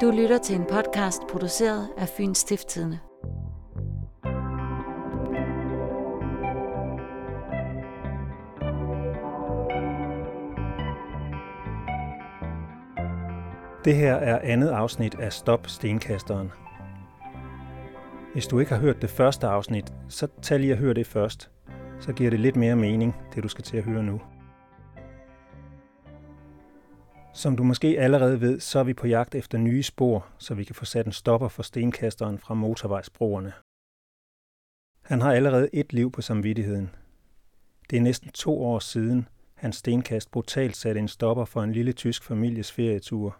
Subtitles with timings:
[0.00, 2.98] Du lytter til en podcast produceret af Fyns Stiftstidende.
[13.84, 16.52] Det her er andet afsnit af Stop Stenkasteren.
[18.32, 21.50] Hvis du ikke har hørt det første afsnit, så tag lige at høre det først.
[22.00, 24.20] Så giver det lidt mere mening, det du skal til at høre nu.
[27.40, 30.64] Som du måske allerede ved, så er vi på jagt efter nye spor, så vi
[30.64, 33.52] kan få sat en stopper for stenkasteren fra motorvejsbroerne.
[35.02, 36.90] Han har allerede et liv på samvittigheden.
[37.90, 41.92] Det er næsten to år siden, hans stenkast brutalt satte en stopper for en lille
[41.92, 43.36] tysk families ferietur.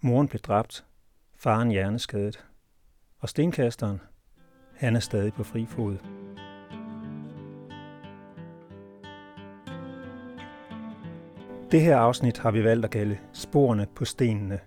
[0.00, 0.84] Moren blev dræbt,
[1.36, 2.44] faren hjerneskadet.
[3.18, 4.00] Og stenkasteren,
[4.74, 5.96] han er stadig på fri fod.
[11.70, 14.58] Det her afsnit har vi valgt at kalde Sporene på stenene.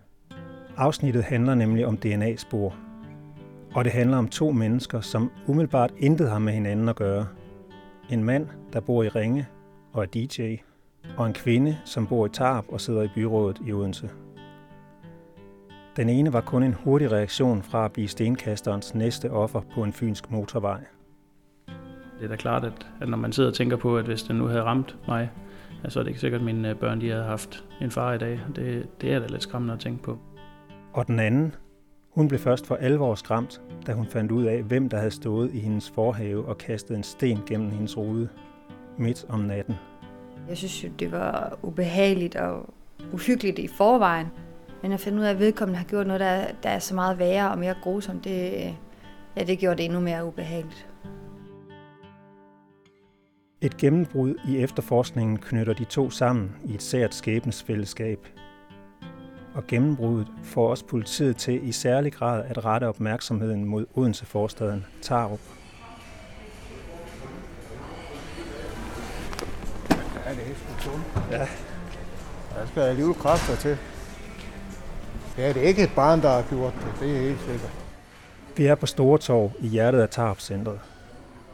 [0.78, 2.76] Afsnittet handler nemlig om DNA-spor.
[3.76, 7.28] Og det handler om to mennesker, som umiddelbart intet har med hinanden at gøre.
[8.10, 9.48] En mand, der bor i Ringe
[9.94, 10.56] og er DJ,
[11.18, 14.10] og en kvinde, som bor i Tarp og sidder i byrådet i Odense.
[15.96, 19.94] Den ene var kun en hurtig reaktion fra at blive stenkasterens næste offer på en
[19.94, 20.80] fynsk motorvej.
[22.20, 24.36] Det er da klart, at, at når man sidder og tænker på, at hvis den
[24.36, 25.30] nu havde ramt mig,
[25.90, 28.40] så er det ikke sikkert, at mine børn de havde haft en far i dag.
[28.56, 30.18] Det, det er da lidt skræmmende at tænke på.
[30.94, 31.56] Og den anden,
[32.10, 35.54] hun blev først for alvor skræmt, da hun fandt ud af, hvem der havde stået
[35.54, 38.30] i hendes forhave og kastet en sten gennem hendes rude
[38.98, 39.76] midt om natten.
[40.50, 42.74] Jeg synes jo, det var ubehageligt og
[43.14, 44.28] uhyggeligt i forvejen.
[44.82, 47.20] Men at finde ud af, at vedkommende har gjort noget, der, der er så meget
[47.20, 48.52] værre og mere grusomt, det,
[49.38, 50.91] ja, det gjorde det endnu mere ubehageligt.
[53.64, 58.28] Et gennembrud i efterforskningen knytter de to sammen i et sært skæbnesfællesskab.
[59.54, 65.40] Og gennembruddet får også politiet til i særlig grad at rette opmærksomheden mod Odense-forstaden Tarup.
[70.26, 70.92] Ja, det er sgu.
[71.32, 71.48] Ja.
[72.60, 73.78] Der skal alligevel kræfter til.
[75.38, 77.00] Ja, det er ikke et barn, der har gjort det.
[77.00, 77.72] Det er helt sikkert.
[78.58, 80.80] Vi er på Store Torv i hjertet af Tarp-centret,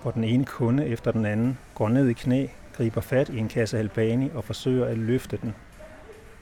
[0.02, 3.47] hvor den ene kunde efter den anden går ned i knæ, griber fat i en
[3.47, 5.56] kasse Albani og forsøger at løfte den.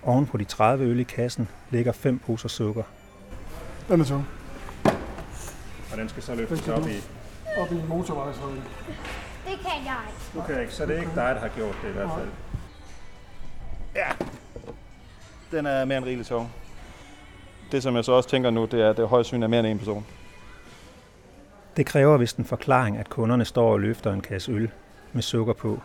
[0.03, 2.83] Oven på de 30 øl i kassen ligger fem poser sukker.
[3.87, 4.27] Den er tung.
[5.91, 6.95] Og den skal så løftes op i...
[7.57, 8.55] Op i motorvejshøjde.
[9.45, 10.39] Det kan jeg ikke.
[10.39, 12.29] Okay, ikke, så det er ikke dig, der har gjort det i hvert fald.
[13.95, 14.07] Ja,
[15.51, 16.51] den er mere end rigeligt tung.
[17.71, 19.67] Det, som jeg så også tænker nu, det er, at det højst er mere end
[19.67, 20.05] en person.
[21.77, 24.71] Det kræver vist en forklaring, at kunderne står og løfter en kasse øl
[25.13, 25.81] med sukker på.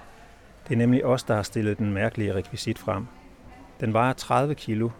[0.68, 3.06] Det er nemlig os, der har stillet den mærkelige rekvisit frem.
[3.80, 4.90] Den vejer 30 kilo.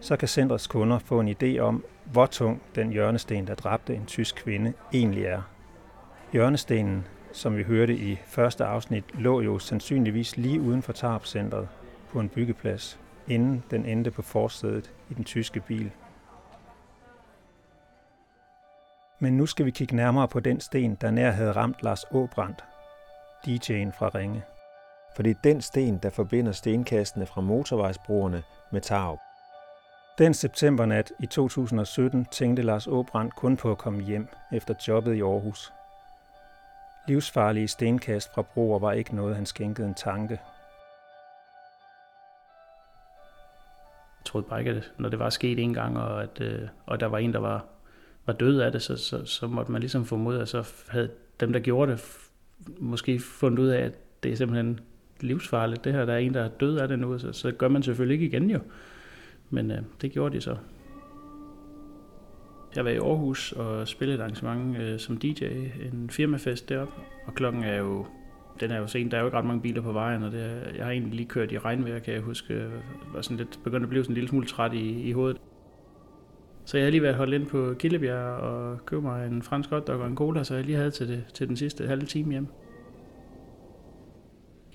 [0.00, 4.06] Så kan centrets kunder få en idé om, hvor tung den hjørnesten, der dræbte en
[4.06, 5.42] tysk kvinde, egentlig er.
[6.32, 11.68] Hjørnestenen, som vi hørte i første afsnit, lå jo sandsynligvis lige uden for Tarp-centret
[12.12, 15.90] på en byggeplads, inden den endte på forsædet i den tyske bil.
[19.18, 22.64] Men nu skal vi kigge nærmere på den sten, der nær havde ramt Lars Åbrandt,
[23.46, 24.42] DJ'en fra Ringe.
[25.16, 28.42] For det er den sten, der forbinder stenkastene fra motorvejsbroerne
[28.72, 29.18] med Tarup.
[30.18, 35.20] Den septembernat i 2017 tænkte Lars Åbrandt kun på at komme hjem efter jobbet i
[35.20, 35.72] Aarhus.
[37.08, 40.40] Livsfarlige stenkast fra broer var ikke noget, han skænkede en tanke.
[44.18, 47.00] Jeg troede bare ikke, at når det var sket en gang, og, at, øh, og
[47.00, 47.64] der var en, der var,
[48.26, 51.52] var død af det, så, så, så måtte man ligesom formode, at så havde dem,
[51.52, 52.18] der gjorde det,
[52.78, 53.92] måske fundet ud af, at
[54.22, 54.80] det er simpelthen
[55.20, 55.84] livsfarligt.
[55.84, 57.82] Det her, der er en, der er død af det nu, så, så gør man
[57.82, 58.58] selvfølgelig ikke igen jo.
[59.50, 60.56] Men øh, det gjorde de så.
[62.76, 65.44] Jeg var i Aarhus og spillede et arrangement øh, som DJ,
[65.92, 66.94] en firmafest deroppe,
[67.26, 68.06] og klokken er jo
[68.60, 70.42] den er jo sen, der er jo ikke ret mange biler på vejen, og det
[70.42, 72.68] er, jeg har egentlig lige kørt i regnvejr, kan jeg huske, jeg
[73.14, 75.40] var sådan lidt, begyndt at blive sådan en lille smule træt i, i hovedet.
[76.64, 80.00] Så jeg har lige været holdt ind på Killebjerg og købt mig en fransk hotdog
[80.00, 82.46] og en cola, så jeg lige havde til, det, til den sidste halve time hjem.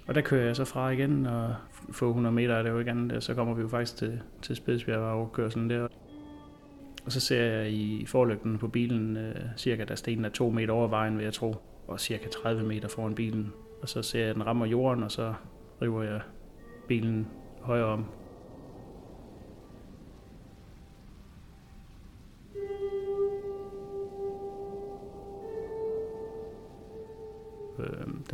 [0.07, 1.55] Og der kører jeg så fra igen, og
[1.91, 4.99] få 100 meter er det jo andet, så kommer vi jo faktisk til, til Spidsbjerg
[4.99, 5.87] og overkørselen sådan der.
[7.05, 10.73] Og så ser jeg i forlygten på bilen øh, cirka, der stenen er to meter
[10.73, 11.55] over vejen, vil jeg tro,
[11.87, 13.53] og cirka 30 meter foran bilen.
[13.81, 15.33] Og så ser jeg, at den rammer jorden, og så
[15.81, 16.21] river jeg
[16.87, 17.27] bilen
[17.61, 18.05] højere om.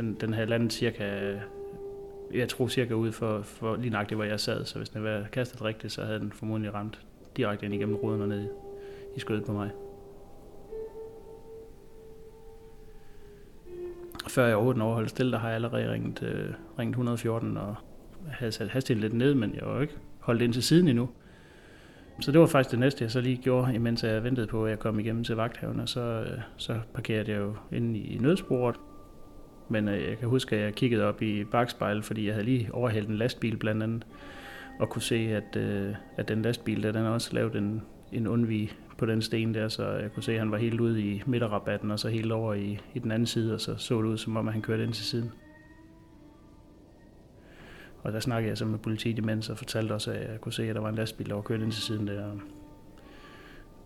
[0.06, 1.34] Den, den havde landet cirka,
[2.34, 5.26] jeg tror cirka ud for, for lige nøjagtigt, hvor jeg sad, så hvis den var
[5.32, 7.00] kastet rigtigt, så havde den formodentlig ramt
[7.36, 8.48] direkte ind igennem ruden og ned
[9.16, 9.70] i skødet på mig.
[14.28, 17.74] Før jeg overhovedet overholdt stille, der har jeg allerede ringet, øh, ringet 114 og
[18.28, 21.08] havde sat hastigheden lidt ned, men jeg var jo ikke holdt ind til siden endnu.
[22.20, 24.70] Så det var faktisk det næste, jeg så lige gjorde, imens jeg ventede på, at
[24.70, 28.76] jeg kom igennem til vagthaven, og så, øh, så parkerede jeg jo inde i nødsporet.
[29.68, 32.68] Men øh, jeg kan huske, at jeg kiggede op i bagspejlet, fordi jeg havde lige
[32.72, 34.06] overhældt en lastbil blandt andet,
[34.78, 37.82] og kunne se, at, øh, at den lastbil der, den også lavet en,
[38.12, 41.02] en undvig på den sten der, så jeg kunne se, at han var helt ude
[41.02, 44.08] i midterrabatten, og så helt over i, i den anden side, og så så det
[44.08, 45.30] ud, som om at han kørte ind til siden.
[48.02, 50.68] Og der snakkede jeg så med politiet imens og fortalte også, at jeg kunne se,
[50.68, 52.30] at der var en lastbil, der var kørt ind til siden der.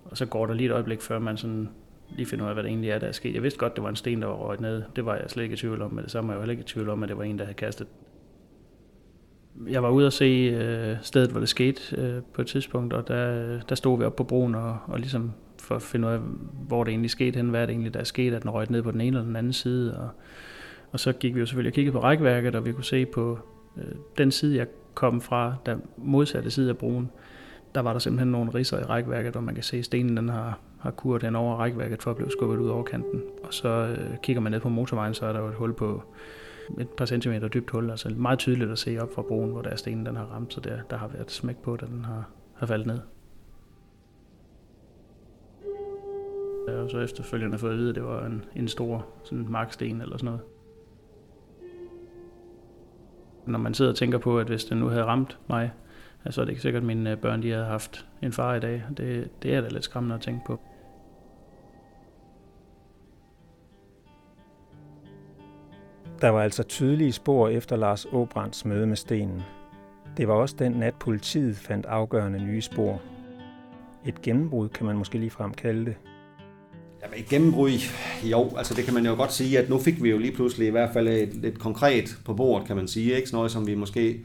[0.04, 1.68] Og så går der lige et øjeblik, før man sådan
[2.16, 3.34] lige finder ud af, hvad det egentlig er, der er sket.
[3.34, 4.82] Jeg vidste godt, det var en sten, der var røget ned.
[4.96, 6.60] Det var jeg slet ikke i tvivl om, men det samme var jeg heller ikke
[6.60, 7.86] i tvivl om, at det var en, der havde kastet.
[9.68, 13.08] Jeg var ude at se øh, stedet, hvor det skete øh, på et tidspunkt, og
[13.08, 16.20] der, der stod vi op på broen og, og ligesom for at finde ud af,
[16.68, 18.82] hvor det egentlig skete hen, hvad det egentlig der er sket, at den røget ned
[18.82, 19.98] på den ene eller den anden side.
[19.98, 20.08] Og,
[20.92, 23.38] og så gik vi jo selvfølgelig og kiggede på rækværket, og vi kunne se på
[23.76, 27.10] øh, den side, jeg kom fra, der modsatte side af broen,
[27.74, 30.28] der var der simpelthen nogle riser i rækværket, hvor man kan se, at stenen den
[30.28, 33.22] har, har kuret den over rækværket for at blive skubbet ud over kanten.
[33.44, 36.02] Og så øh, kigger man ned på motorvejen, så er der jo et hul på
[36.78, 39.70] et par centimeter dybt hul, altså meget tydeligt at se op fra broen, hvor der
[39.70, 42.28] er stenen den har ramt, så der, der har været smæk på, da den har,
[42.54, 43.00] har faldet ned.
[46.68, 50.00] Jeg har så efterfølgende fået at vide, at det var en, en stor sådan marksten
[50.00, 50.40] eller sådan noget.
[53.46, 55.72] Når man sidder og tænker på, at hvis den nu havde ramt mig,
[56.30, 58.60] så er det ikke sikkert, at mine øh, børn de havde haft en far i
[58.60, 58.82] dag.
[58.96, 60.60] Det, det er da lidt skræmmende at tænke på.
[66.20, 69.42] Der var altså tydelige spor efter Lars Åbrands møde med stenen.
[70.16, 73.02] Det var også den nat, politiet fandt afgørende nye spor.
[74.06, 75.94] Et gennembrud kan man måske lige kalde det.
[77.02, 77.70] Jamen et gennembrud,
[78.24, 80.68] jo, altså det kan man jo godt sige, at nu fik vi jo lige pludselig
[80.68, 83.14] i hvert fald et, lidt konkret på bordet, kan man sige.
[83.16, 83.28] Ikke?
[83.28, 84.20] Sådan noget, som vi måske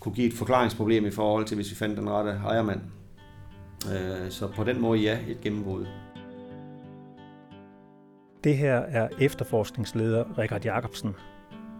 [0.00, 2.80] kunne give et forklaringsproblem i forhold til, hvis vi fandt den rette ejermand.
[3.86, 5.86] Øh, så på den måde ja, et gennembrud.
[8.44, 11.14] Det her er efterforskningsleder Richard Jacobsen.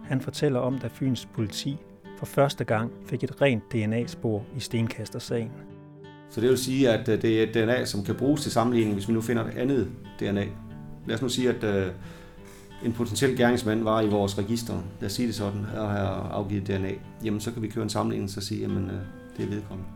[0.05, 1.76] Han fortæller om, da Fyns politi
[2.19, 5.50] for første gang fik et rent DNA-spor i stenkastersagen.
[6.31, 8.94] Så det vil sige, at øh, det er et DNA, som kan bruges til sammenligning,
[8.94, 10.44] hvis vi nu finder et andet DNA.
[11.06, 11.93] Lad os nu sige, at øh,
[12.85, 16.67] en potentiel gerningsmand var i vores register, lad os sige det sådan, og har afgivet
[16.67, 16.91] DNA.
[17.25, 19.00] Jamen, så kan vi køre en sammenligning og sige, jamen, øh,
[19.37, 19.91] det er vedkommende.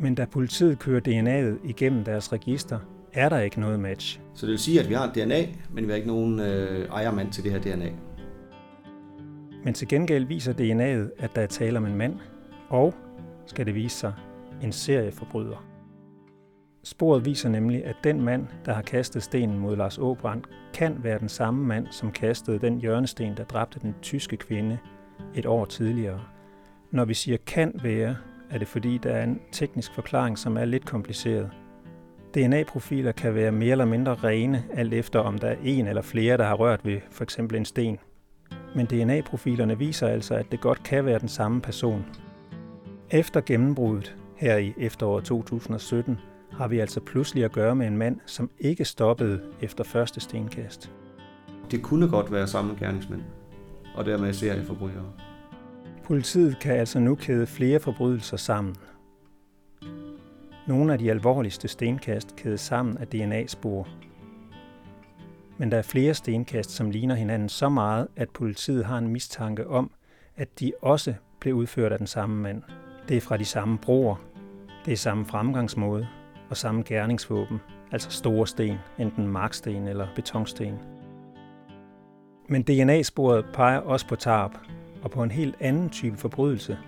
[0.00, 2.78] Men da politiet kører DNA'et igennem deres register,
[3.16, 4.20] er der ikke noget match.
[4.34, 6.88] Så det vil sige, at vi har et DNA, men vi har ikke nogen øh,
[6.88, 7.90] ejermand til det her DNA.
[9.64, 12.14] Men til gengæld viser DNA'et, at der er tale om en mand,
[12.68, 12.94] og,
[13.46, 14.12] skal det vise sig,
[14.62, 15.66] en serieforbryder.
[16.84, 20.42] Sporet viser nemlig, at den mand, der har kastet stenen mod Lars Åbrand,
[20.74, 24.78] kan være den samme mand, som kastede den hjørnesten, der dræbte den tyske kvinde
[25.34, 26.20] et år tidligere.
[26.90, 28.16] Når vi siger kan være,
[28.50, 31.50] er det fordi, der er en teknisk forklaring, som er lidt kompliceret.
[32.36, 36.36] DNA-profiler kan være mere eller mindre rene, alt efter om der er en eller flere,
[36.36, 37.98] der har rørt ved for eksempel en sten.
[38.74, 42.04] Men DNA-profilerne viser altså, at det godt kan være den samme person.
[43.10, 46.18] Efter gennembruddet her i efteråret 2017
[46.52, 50.92] har vi altså pludselig at gøre med en mand, som ikke stoppede efter første stenkast.
[51.70, 53.22] Det kunne godt være samme gerningsmænd,
[53.94, 55.12] og dermed serieforbrydere.
[56.04, 58.76] Politiet kan altså nu kæde flere forbrydelser sammen.
[60.66, 63.88] Nogle af de alvorligste stenkast kædes sammen af DNA-spor.
[65.58, 69.66] Men der er flere stenkast, som ligner hinanden så meget, at politiet har en mistanke
[69.66, 69.90] om,
[70.36, 72.62] at de også blev udført af den samme mand.
[73.08, 74.16] Det er fra de samme broer,
[74.84, 76.08] det er samme fremgangsmåde
[76.50, 77.60] og samme gerningsvåben,
[77.92, 80.78] altså store sten, enten marksten eller betonsten.
[82.48, 84.58] Men DNA-sporet peger også på tarp,
[85.02, 86.78] og på en helt anden type forbrydelse.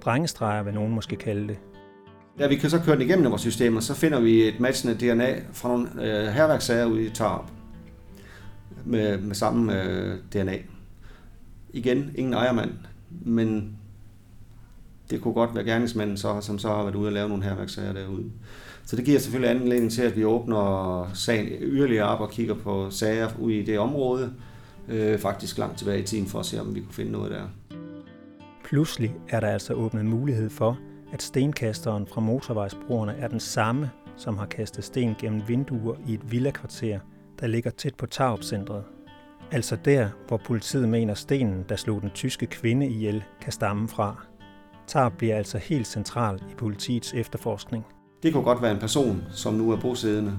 [0.00, 1.58] Drengestreger vil nogen måske kalde det.
[2.38, 5.40] Da vi kan så køre den igennem vores systemer, så finder vi et matchende DNA
[5.52, 7.44] fra nogle øh, herværkssager ude i Tarp
[8.84, 10.56] med, med samme øh, DNA.
[11.72, 12.70] Igen, ingen ejermand,
[13.10, 13.76] men
[15.10, 17.92] det kunne godt være gerningsmanden, så, som så har været ude og lave nogle herværkssager
[17.92, 18.30] derude.
[18.86, 22.90] Så det giver selvfølgelig anledning til, at vi åbner sagen yderligere op og kigger på
[22.90, 24.32] sager ude i det område,
[24.88, 27.76] øh, faktisk langt tilbage i tiden, for at se, om vi kunne finde noget der.
[28.64, 30.78] Pludselig er der altså åbnet mulighed for,
[31.14, 36.32] at stenkasteren fra motorvejsbroerne er den samme, som har kastet sten gennem vinduer i et
[36.32, 36.98] villakvarter,
[37.40, 38.84] der ligger tæt på Tarup-centret.
[39.50, 44.26] Altså der, hvor politiet mener stenen, der slog den tyske kvinde ihjel, kan stamme fra.
[44.86, 47.84] Tarp bliver altså helt central i politiets efterforskning.
[48.22, 50.38] Det kunne godt være en person, som nu er bosiddende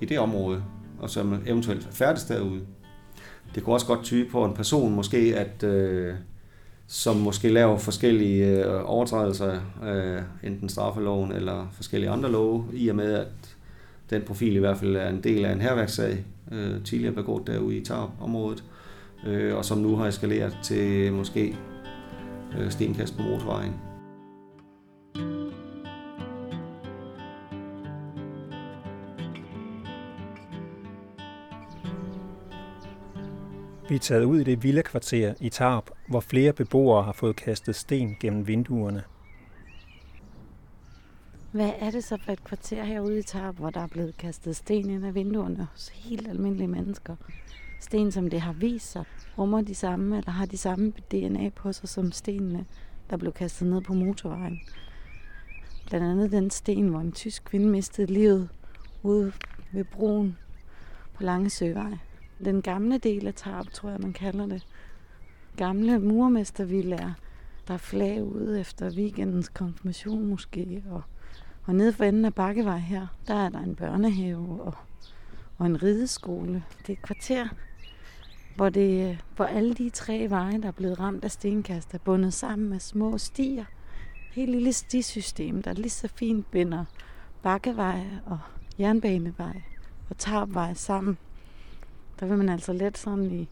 [0.00, 0.64] i det område,
[0.98, 2.66] og som eventuelt færdes derude.
[3.54, 6.14] Det kunne også godt tyde på en person, måske at, øh,
[6.86, 12.96] som måske laver forskellige øh, overtrædelser øh, enten straffeloven eller forskellige andre love, i og
[12.96, 13.56] med at
[14.10, 17.76] den profil i hvert fald er en del af en herværkssag, øh, tidligere begået derude
[17.76, 18.64] i Tarp-området,
[19.26, 21.56] øh, og som nu har eskaleret til måske
[22.58, 23.74] øh, stenkast på motorvejen.
[33.88, 37.36] Vi er taget ud i det vilde kvarter i Tarp, hvor flere beboere har fået
[37.36, 39.02] kastet sten gennem vinduerne.
[41.52, 44.56] Hvad er det så for et kvarter herude i Tarp, hvor der er blevet kastet
[44.56, 47.16] sten ind af vinduerne hos helt almindelige mennesker?
[47.80, 49.04] Sten, som det har vist sig,
[49.38, 52.64] rummer de samme, eller har de samme DNA på sig som stenene,
[53.10, 54.60] der blev kastet ned på motorvejen.
[55.86, 58.48] Blandt andet den sten, hvor en tysk kvinde mistede livet
[59.02, 59.32] ude
[59.72, 60.36] ved broen
[61.14, 61.98] på Lange Søvej.
[62.44, 64.66] Den gamle del af Tarp, tror jeg, man kalder det.
[65.56, 67.12] Gamle murmestervillager,
[67.68, 70.84] der er flag ude efter weekendens konfirmation måske.
[70.90, 71.02] Og,
[71.64, 74.74] og nede for enden af Bakkevej her, der er der en børnehave og,
[75.58, 76.64] og en rideskole.
[76.78, 77.48] Det er et kvarter,
[78.56, 82.34] hvor, det, hvor alle de tre veje, der er blevet ramt af stenkast, er bundet
[82.34, 83.64] sammen med små stier.
[84.32, 86.84] Helt lille stisystem, der lige så fint binder
[87.42, 88.38] Bakkevej og
[88.78, 89.62] Jernbanevej
[90.10, 91.18] og Tarpvej sammen.
[92.20, 93.48] Der vil man altså let sådan i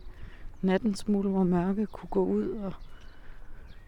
[0.62, 2.72] natten smule, hvor mørke kunne gå ud og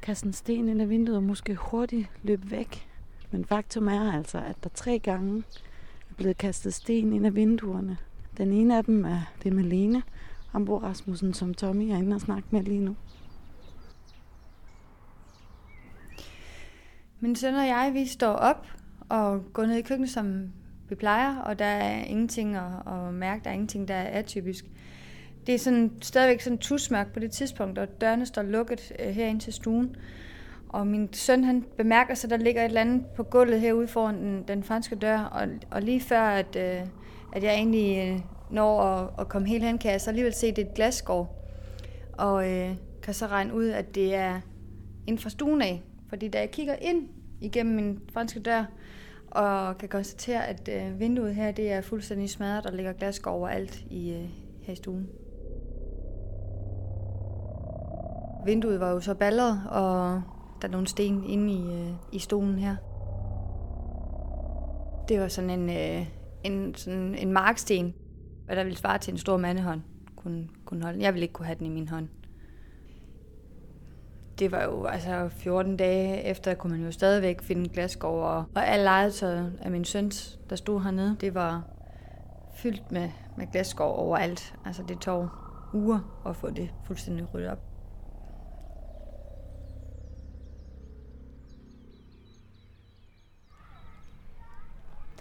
[0.02, 2.88] kaste en sten ind ad vinduet og måske hurtigt løbe væk.
[3.30, 5.42] Men faktum er altså, at der tre gange
[6.10, 7.98] er blevet kastet sten ind ad vinduerne.
[8.36, 10.02] Den ene af dem er det med Lene,
[10.52, 12.96] Ambo Rasmussen, som Tommy er inde og snakke med lige nu.
[17.20, 18.66] Min søn og jeg, vi står op
[19.08, 20.52] og går ned i køkkenet, som
[20.88, 24.64] vi plejer, og der er ingenting at, at mærke, der er ingenting, der er atypisk.
[25.46, 29.40] Det er sådan, stadigvæk sådan tusmærk på det tidspunkt, og dørene står lukket øh, herinde
[29.40, 29.96] til stuen.
[30.68, 33.88] Og min søn, han bemærker sig, at der ligger et eller andet på gulvet herude
[33.88, 36.86] foran den, den franske dør, og, og lige før, at, øh,
[37.32, 40.46] at jeg egentlig øh, når at, at komme helt hen, kan jeg så alligevel se,
[40.46, 41.50] at det er et glasskår.
[42.12, 42.70] Og øh,
[43.02, 44.40] kan så regne ud, at det er
[45.06, 45.82] ind fra stuen af.
[46.08, 47.08] Fordi da jeg kigger ind
[47.40, 48.64] igennem min franske dør,
[49.34, 53.30] og kan konstatere, at øh, vinduet her det er fuldstændig smadret, og der ligger glasskår
[53.30, 54.28] overalt i, øh,
[54.62, 55.08] her i stuen.
[58.44, 60.22] Vinduet var jo så balleret, og
[60.62, 62.76] der er nogle sten inde i, øh, i stolen her.
[65.08, 66.06] Det var sådan en, øh,
[66.44, 67.94] en, sådan en marksten,
[68.46, 69.80] hvad der ville svare til en stor mandehånd
[70.16, 71.02] kunne, kunne holde.
[71.02, 72.08] Jeg ville ikke kunne have den i min hånd.
[74.38, 78.68] Det var jo altså 14 dage efter, kunne man jo stadigvæk finde glasgård, og, og
[78.68, 81.62] alt legetøjet af min søns, der stod hernede, det var
[82.54, 84.54] fyldt med, med glasgård overalt.
[84.64, 85.28] Altså det tog
[85.72, 87.58] uger at få det fuldstændig ryddet op.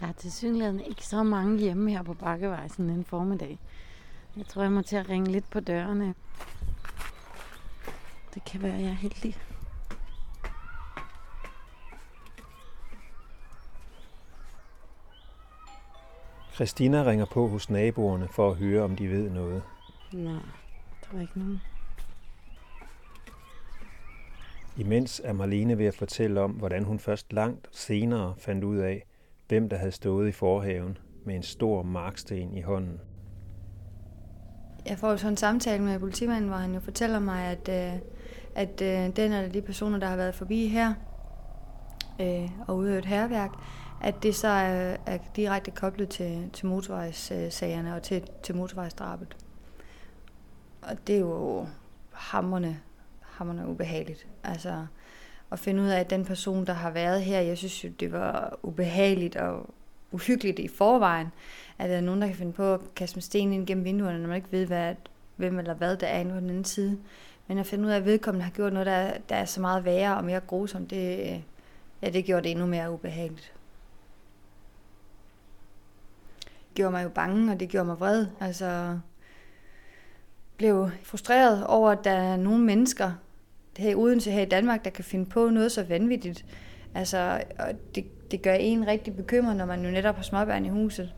[0.00, 3.58] Der er til ikke så mange hjemme her på Bakkevej sådan en formiddag.
[4.36, 6.14] Jeg tror, jeg må til at ringe lidt på dørene.
[8.34, 9.36] Det kan være, jeg er heldig.
[16.54, 19.62] Christina ringer på hos naboerne for at høre, om de ved noget.
[20.12, 20.32] Nej,
[21.02, 21.60] der er ikke nogen.
[24.76, 29.06] Imens er Marlene ved at fortælle om, hvordan hun først langt senere fandt ud af,
[29.48, 33.00] hvem der havde stået i forhaven med en stor marksten i hånden.
[34.86, 38.00] Jeg får jo sådan en samtale med politimanden, hvor han jo fortæller mig, at, øh,
[38.54, 40.94] at øh, den eller de personer, der har været forbi her
[42.20, 43.50] øh, og udøvet herværk,
[44.02, 49.36] at det så er, er direkte koblet til, til motorvejssagerne og til, til motorvejsdrabet.
[50.82, 51.66] Og det er jo
[52.12, 52.80] hammerne,
[53.20, 54.26] hammerne ubehageligt.
[54.44, 54.86] Altså,
[55.52, 58.12] at finde ud af, at den person, der har været her, jeg synes jo, det
[58.12, 59.70] var ubehageligt og
[60.12, 61.28] uhyggeligt i forvejen,
[61.78, 64.18] at der er nogen, der kan finde på at kaste med sten ind gennem vinduerne,
[64.18, 64.94] når man ikke ved, hvad,
[65.36, 66.98] hvem eller hvad der er inde på den anden side.
[67.46, 69.84] Men at finde ud af, at vedkommende har gjort noget, der, der er så meget
[69.84, 71.42] værre og mere grusomt, det,
[72.02, 73.52] ja, det gjorde det endnu mere ubehageligt.
[76.44, 78.26] Det gjorde mig jo bange, og det gjorde mig vred.
[78.40, 78.98] Altså,
[80.56, 83.12] blev frustreret over, at der er nogle mennesker,
[83.78, 86.44] her i Odense, her i Danmark, der kan finde på noget så vanvittigt.
[86.94, 90.68] Altså, og det, det gør en rigtig bekymret, når man jo netop har småbørn i
[90.68, 91.12] huset.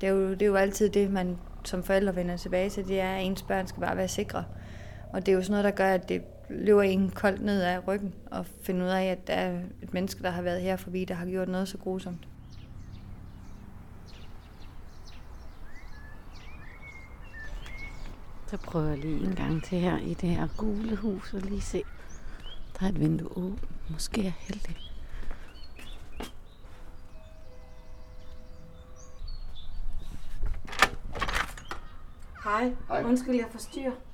[0.00, 3.00] Det er, jo, det er jo altid det, man som forældre vender tilbage til, det
[3.00, 4.44] er, at ens børn skal bare være sikre.
[5.12, 7.88] Og det er jo sådan noget, der gør, at det løber en koldt ned ad
[7.88, 11.04] ryggen og finder ud af, at der er et menneske, der har været her forbi,
[11.04, 12.28] der har gjort noget så grusomt.
[18.46, 21.60] Så prøver jeg lige en gang til her i det her gule hus og lige
[21.60, 21.82] se.
[22.78, 23.90] Der er et vindue åbent.
[23.90, 24.76] Måske er jeg heldig.
[32.44, 32.72] Hej.
[32.88, 33.02] Hej.
[33.02, 34.07] Undskyld, jeg forstyrrer.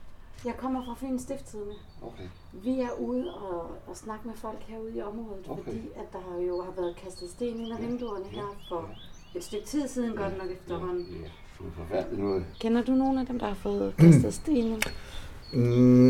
[0.44, 1.74] Jeg kommer fra Fyns Stifttidende.
[2.02, 2.24] Okay.
[2.52, 5.62] Vi er ude og, og snakke med folk herude i området, Okay.
[5.64, 8.88] fordi at der har jo har været kastet sten ind ad vinduerne her for
[9.34, 11.06] et stykke tid siden, godt nok efterhånden.
[11.22, 12.44] Ja, for forfærdeligt noget.
[12.60, 14.82] Kender du nogen af dem, der har fået kastet sten ind?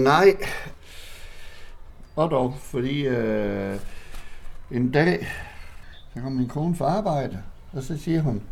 [0.05, 0.37] Nej.
[2.17, 3.81] Og dog, fordi øh,
[4.71, 5.27] en dag,
[6.15, 8.43] så kom min kone fra arbejde, og så siger hun,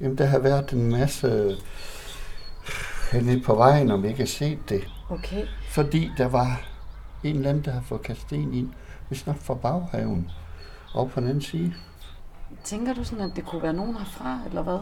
[0.00, 1.56] jamen der har været en masse
[3.12, 4.88] henne på vejen, om I ikke har set det.
[5.10, 5.46] Okay.
[5.68, 6.62] Fordi der var
[7.24, 8.68] en eller anden, der har fået kastet sten ind,
[9.08, 10.30] hvis nok fra baghaven,
[10.94, 11.74] og på den anden side.
[12.64, 14.78] Tænker du sådan, at det kunne være nogen herfra, eller hvad?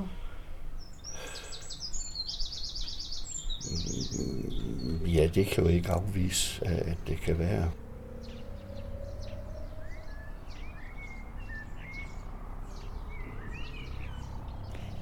[5.06, 7.70] Ja, det kan jo ikke afvise, at det kan være.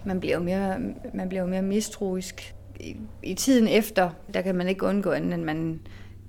[0.04, 0.78] Man bliver jo mere,
[1.14, 2.55] man bliver jo mere mistroisk.
[2.80, 5.80] I, I tiden efter, der kan man ikke undgå andet, end man,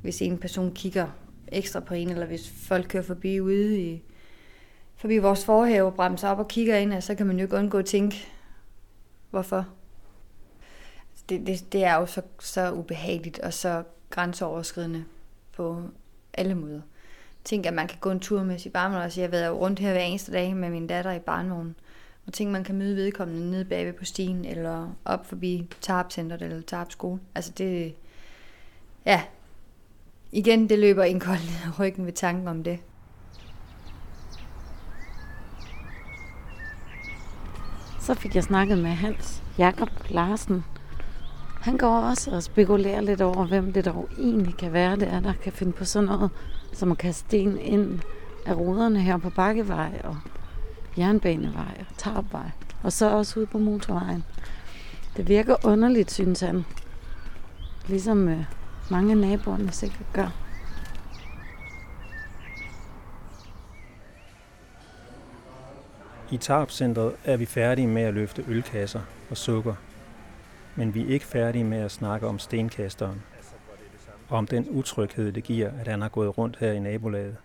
[0.01, 1.07] hvis en person kigger
[1.47, 4.03] ekstra på en, eller hvis folk kører forbi ude i,
[4.95, 7.77] forbi vores forhave og bremser op og kigger ind, så kan man jo ikke undgå
[7.77, 8.27] at tænke,
[9.29, 9.67] hvorfor?
[11.29, 15.05] Det, det, det er jo så, så ubehageligt og så grænseoverskridende
[15.55, 15.81] på
[16.33, 16.81] alle måder.
[17.43, 19.05] Tænk, at man kan gå en tur med sit barnevogn.
[19.05, 21.75] og jeg har været rundt her hver eneste dag med min datter i barnevognen.
[22.27, 26.61] Og tænke, man kan møde vedkommende nede bagved på stien, eller op forbi Tarpcenteret eller
[26.61, 27.19] Tarp skole.
[27.35, 27.95] Altså det,
[29.05, 29.21] ja,
[30.31, 32.79] igen, det løber en kold ned af ryggen ved tanken om det.
[37.99, 40.63] Så fik jeg snakket med Hans Jakob Larsen.
[41.61, 45.19] Han går også og spekulerer lidt over, hvem det dog egentlig kan være, det er,
[45.19, 46.31] der kan finde på sådan noget,
[46.73, 47.99] som at kaste sten ind
[48.45, 50.17] af ruderne her på Bakkevej og
[50.97, 52.49] Jernbanevej og Tarpvej.
[52.83, 54.23] Og så også ude på motorvejen.
[55.17, 56.65] Det virker underligt, synes han.
[57.87, 58.43] Ligesom øh,
[58.91, 60.29] mange af naboerne sikkert gør.
[66.31, 69.75] I Tarpcentret er vi færdige med at løfte ølkasser og sukker.
[70.75, 73.21] Men vi er ikke færdige med at snakke om stenkasteren.
[74.29, 77.35] Og om den utryghed, det giver, at han har gået rundt her i nabolaget.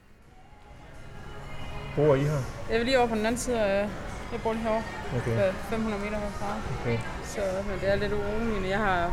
[1.96, 2.38] Bor I her?
[2.70, 3.88] Jeg vil lige over på den anden side af...
[4.32, 4.82] Jeg bor lige herovre,
[5.16, 5.32] Okay.
[5.32, 5.52] okay.
[5.70, 6.56] 500 meter herfra.
[6.80, 6.98] okay.
[7.24, 8.68] Så men det er lidt uroligende.
[8.68, 9.12] Jeg har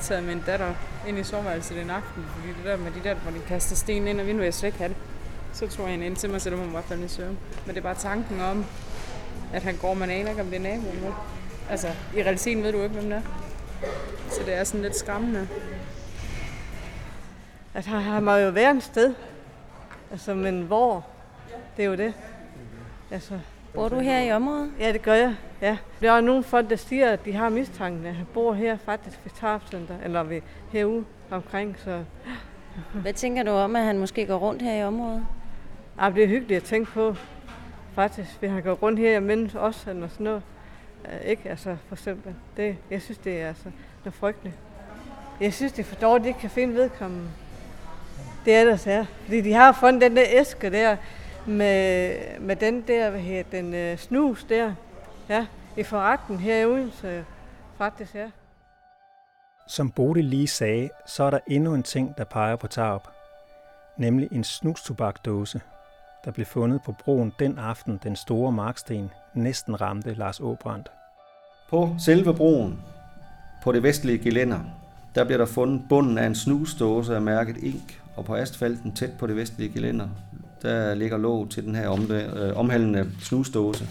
[0.00, 0.74] taget min datter
[1.08, 4.08] ind i soveværelset en aften, fordi det der med de der, hvor de kaster sten
[4.08, 4.96] ind og vinduet, jeg slet ikke have det.
[5.52, 7.38] Så tog jeg hende ind til mig, så det må man bare falde i søvn.
[7.66, 8.64] Men det er bare tanken om,
[9.52, 11.14] at han går, man aner ikke, om det er naboen.
[11.70, 13.22] Altså, i realiteten ved du ikke, hvem det er.
[14.30, 15.48] Så det er sådan lidt skræmmende.
[17.74, 19.14] Altså, han må jo være et sted.
[20.12, 21.06] Altså, men hvor?
[21.76, 22.14] Det er jo det.
[23.10, 23.38] Altså,
[23.74, 24.70] Bor du her i området?
[24.80, 25.34] ja, det gør jeg.
[25.62, 25.76] Ja.
[26.00, 29.18] Der er nogle folk, der siger, at de har mistanken, at han bor her faktisk
[29.24, 30.40] ved Tarpcenter, eller ved
[30.72, 32.04] herude omkring, så
[32.94, 35.26] Hvad tænker du om, at han måske går rundt her i området?
[36.00, 37.16] ja, det er hyggeligt at tænke på.
[37.94, 40.42] Faktisk, vi har gået rundt her imens os, eller sådan noget.
[41.04, 42.34] Uh, ikke, altså, for eksempel.
[42.56, 43.64] Det, jeg synes, det er altså
[44.04, 44.54] noget frygteligt.
[45.40, 47.28] Jeg synes, det er for dårligt, at de ikke kan finde vedkommende.
[48.44, 49.04] Det er ellers er.
[49.24, 50.96] Fordi de har fundet den der æske der,
[51.46, 54.74] med, med den der, hvad hedder den, øh, snus der.
[55.28, 57.24] Ja, i forretten her i Odense.
[57.78, 58.30] Faktisk, ja.
[59.68, 63.08] Som Bodil lige sagde, så er der endnu en ting, der peger på Tarp.
[63.96, 65.60] Nemlig en snustobakdåse,
[66.24, 70.90] der blev fundet på broen den aften, den store marksten næsten ramte Lars Åbrandt.
[71.70, 72.82] På selve broen,
[73.62, 74.60] på det vestlige gelænder,
[75.14, 79.10] der bliver der fundet bunden af en snusdåse af mærket Ink, og på asfalten tæt
[79.18, 80.08] på det vestlige gelænder,
[80.64, 83.88] der ligger låg til den her omve- øh, omhandlende snusdåse.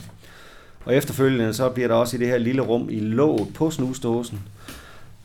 [0.86, 4.40] Og efterfølgende så bliver der også i det her lille rum i låget på snusdåsen,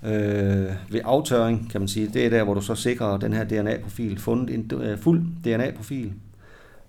[0.03, 3.45] øh, ved aftørring, kan man sige, det er der, hvor du så sikrer den her
[3.45, 6.13] DNA-profil, fundet en øh, fuld DNA-profil.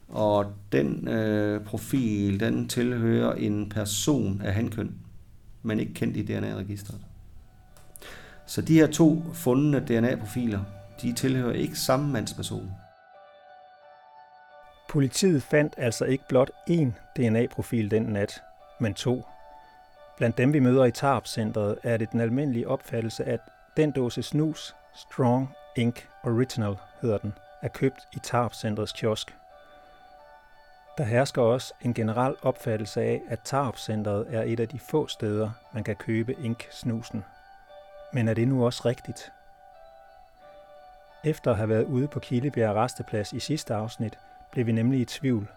[0.09, 4.91] Og den øh, profil, den tilhører en person af hankøn,
[5.63, 6.97] men ikke kendt i DNA-registret.
[8.47, 10.59] Så de her to fundne DNA-profiler,
[11.01, 12.71] de tilhører ikke samme mandsperson.
[14.89, 18.43] Politiet fandt altså ikke blot én DNA-profil den nat,
[18.79, 19.23] men to.
[20.17, 23.39] Blandt dem, vi møder i Tarp-centret, er det den almindelige opfattelse, at
[23.77, 29.35] den dåse snus, Strong Ink Original hedder den, er købt i Tarp-centrets kiosk.
[30.97, 35.51] Der hersker også en generel opfattelse af, at Tarp-centret er et af de få steder,
[35.73, 37.23] man kan købe ink-snusen.
[38.13, 39.31] Men er det nu også rigtigt?
[41.23, 44.17] Efter at have været ude på Kildebjerg Resteplads i sidste afsnit,
[44.51, 45.47] blev vi nemlig i tvivl.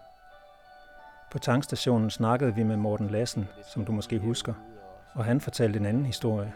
[1.31, 4.53] På tankstationen snakkede vi med Morten Lassen, som du måske husker,
[5.13, 6.53] og han fortalte en anden historie.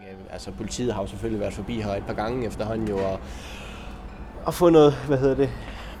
[0.00, 3.20] Øh, altså politiet har jo selvfølgelig været forbi her et par gange efterhånden jo, og,
[4.44, 5.50] og fundet, hvad hedder det,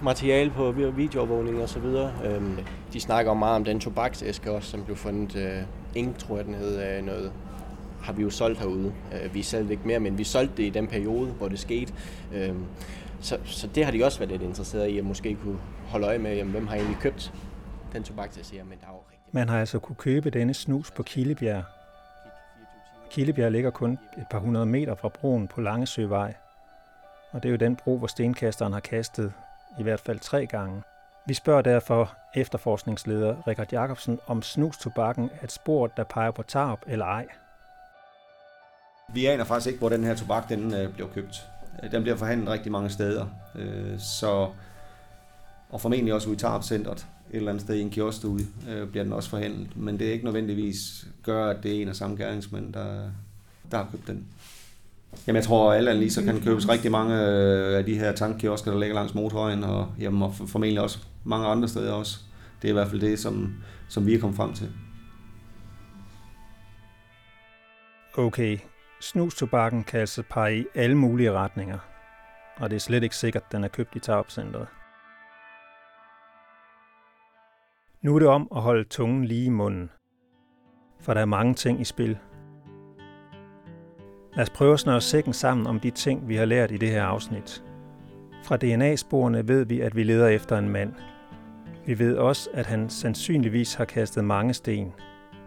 [0.02, 2.12] materiale på videoovervågning og så videre.
[2.24, 2.58] Øhm,
[2.92, 5.36] de snakker meget om den tobaksæske også, som blev fundet.
[5.36, 5.62] Øh,
[5.94, 7.32] ink tror jeg, den hed øh, noget
[8.02, 8.92] har vi jo solgt herude.
[9.12, 11.92] Øh, vi sælger ikke mere, men vi solgte det i den periode, hvor det skete.
[12.34, 12.54] Øh,
[13.20, 16.18] så, så det har de også været lidt interesseret i, at måske kunne holde øje
[16.18, 17.32] med, jamen, hvem har egentlig købt
[17.92, 20.54] den tobak, der siger, men der er jo rigtig Man har altså kunne købe denne
[20.54, 21.64] snus på Kildebjerg.
[23.10, 26.34] Kildebjerg ligger kun et par hundrede meter fra broen på Langesøvej.
[27.30, 29.32] Og det er jo den bro, hvor stenkasteren har kastet
[29.78, 30.82] i hvert fald tre gange.
[31.26, 36.80] Vi spørger derfor efterforskningsleder Richard Jacobsen, om snustobakken er et spor, der peger på tarp
[36.86, 37.26] eller ej.
[39.08, 41.50] Vi aner faktisk ikke, hvor den her tobak den øh, bliver købt.
[41.82, 43.26] Øh, den bliver forhandlet rigtig mange steder.
[43.54, 44.48] Øh, så,
[45.70, 47.06] og formentlig også ude i Tarp-centret.
[47.30, 49.76] Et eller andet sted i en kiosk derude øh, bliver den også forhandlet.
[49.76, 53.10] Men det er ikke nødvendigvis gør, at det er en og samme gerningsmænd, der,
[53.70, 54.26] der har købt den.
[55.26, 58.12] Jamen jeg tror, at alle lige så kan købes rigtig mange øh, af de her
[58.12, 62.18] tankkiosker, der ligger langs motorvejen, og, jamen, og formentlig også mange andre steder også.
[62.62, 63.54] Det er i hvert fald det, som,
[63.88, 64.68] som vi er kommet frem til.
[68.16, 68.58] Okay,
[69.00, 71.78] Snustobakken kan altså pege i alle mulige retninger,
[72.56, 74.68] og det er slet ikke sikkert, at den er købt i Tarpcenteret.
[78.02, 79.90] Nu er det om at holde tungen lige i munden,
[81.00, 82.18] for der er mange ting i spil.
[84.34, 86.90] Lad os prøve at snøre sækken sammen om de ting, vi har lært i det
[86.90, 87.64] her afsnit.
[88.44, 90.94] Fra DNA-sporene ved vi, at vi leder efter en mand.
[91.86, 94.92] Vi ved også, at han sandsynligvis har kastet mange sten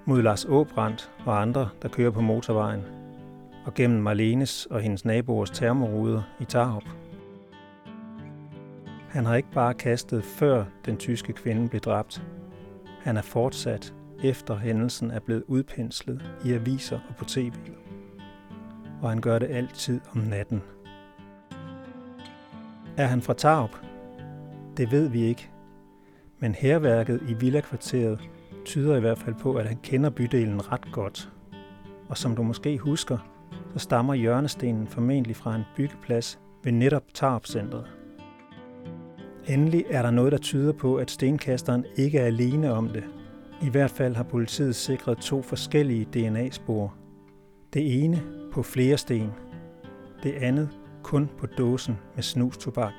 [0.05, 2.81] mod Lars Åbrandt og andre, der kører på motorvejen–
[3.65, 6.83] og gennem Marlenes og hendes naboers termoruder i Tarup.
[9.09, 12.23] Han har ikke bare kastet før den tyske kvinde blev dræbt.
[13.01, 13.93] Han er fortsat
[14.23, 17.53] efter hændelsen er blevet udpenslet i aviser og på tv.
[19.01, 20.61] Og han gør det altid om natten.
[22.97, 23.75] Er han fra Tarup?
[24.77, 25.49] Det ved vi ikke.
[26.39, 28.29] Men herværket i villakvarteret
[28.65, 31.31] tyder i hvert fald på, at han kender bydelen ret godt.
[32.09, 33.17] Og som du måske husker,
[33.73, 37.85] så stammer hjørnestenen formentlig fra en byggeplads ved netop Tarpcentret.
[39.47, 43.03] Endelig er der noget, der tyder på, at stenkasteren ikke er alene om det.
[43.61, 46.93] I hvert fald har politiet sikret to forskellige DNA-spor.
[47.73, 49.31] Det ene på flere sten.
[50.23, 50.69] Det andet
[51.03, 52.93] kun på dåsen med snustobak.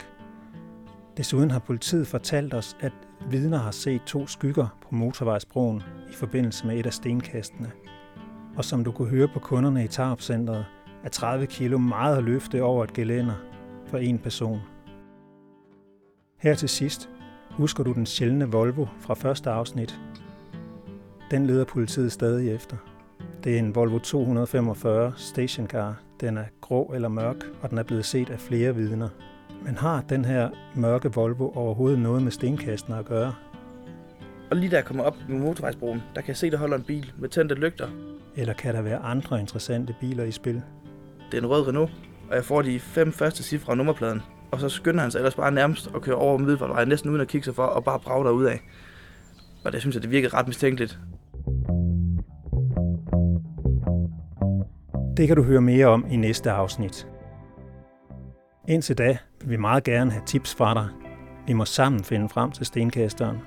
[1.17, 2.93] Desuden har politiet fortalt os, at
[3.31, 7.71] vidner har set to skygger på motorvejsbroen i forbindelse med et af stenkastene–
[8.57, 10.21] og som du kunne høre på kunderne i tarp
[11.05, 13.35] er 30 kilo meget at løfte over et gelænder
[13.87, 14.61] for en person.
[16.39, 17.11] Her til sidst
[17.51, 20.01] husker du den sjældne Volvo fra første afsnit.
[21.31, 22.77] Den leder politiet stadig efter.
[23.45, 26.01] Det er en Volvo 245 stationcar.
[26.21, 29.09] Den er grå eller mørk, og den er blevet set af flere vidner.
[29.63, 33.35] Men har den her mørke Volvo overhovedet noget med stenkasten at gøre?
[34.51, 36.85] Og lige da jeg kommer op med motorvejsbroen, der kan jeg se, der holder en
[36.85, 40.63] bil med tændte lygter eller kan der være andre interessante biler i spil?
[41.31, 41.91] Det er en rød Renault,
[42.31, 44.23] og jeg får de fem første cifre af nummerpladen.
[44.51, 47.29] Og så skynder han sig ellers bare nærmest at køre over Middelfartvej, næsten uden at
[47.29, 48.61] kigge sig for, og bare brage af.
[49.65, 50.99] Og det synes jeg, det virkede ret mistænkeligt.
[55.17, 57.09] Det kan du høre mere om i næste afsnit.
[58.69, 60.89] Indtil da vil vi meget gerne have tips fra dig.
[61.47, 63.39] Vi må sammen finde frem til stenkasteren.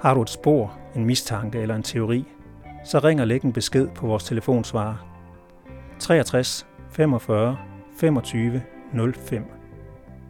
[0.00, 2.24] Har du et spor, en mistanke eller en teori,
[2.88, 4.96] så ring og læg en besked på vores telefonsvarer
[5.98, 7.56] 63 45
[8.00, 8.62] 25
[9.14, 9.44] 05.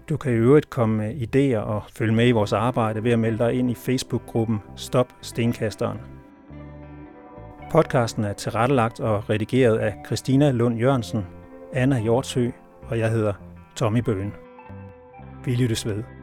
[0.08, 3.18] Du kan i øvrigt komme med idéer og følge med i vores arbejde ved at
[3.18, 5.98] melde dig ind i Facebook-gruppen Stop Stenkasteren.
[7.70, 11.26] Podcasten er tilrettelagt og redigeret af Christina Lund Jørgensen,
[11.72, 12.50] Anna Hjortsø
[12.82, 13.32] og jeg hedder
[13.76, 14.32] Tommy Bøen.
[15.44, 16.17] Vi lyttes ved.